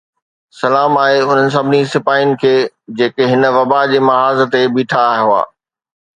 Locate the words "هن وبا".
3.35-3.83